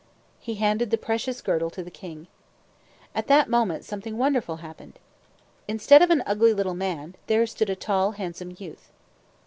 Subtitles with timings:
[0.39, 2.25] He handed the precious girdle to the king.
[3.13, 4.97] At that moment, something wonderful happened.
[5.67, 8.91] Instead of an ugly little man, there stood a tall, handsome youth.